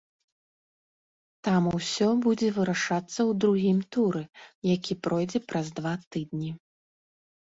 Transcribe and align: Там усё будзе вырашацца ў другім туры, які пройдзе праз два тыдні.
Там 1.47 1.67
усё 1.79 2.07
будзе 2.25 2.49
вырашацца 2.57 3.15
ў 3.15 3.31
другім 3.45 3.79
туры, 3.97 4.23
які 4.75 4.93
пройдзе 5.05 5.39
праз 5.53 5.67
два 5.81 5.93
тыдні. 6.11 6.51